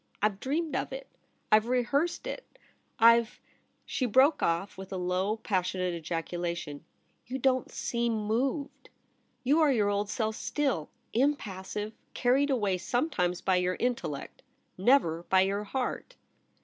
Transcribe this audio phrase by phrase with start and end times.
[0.19, 1.05] I've dreamed of it—
[1.51, 2.39] I've rehearsed it^
[2.97, 3.39] I've'
[3.85, 6.83] She broke off with a low passionate ejaculation.
[7.05, 8.89] * You don't seem moved.
[9.43, 10.89] You are your old self still—
[11.21, 14.41] im passive— carried away sometimes by your intellect—
[14.75, 16.15] never by your heart.'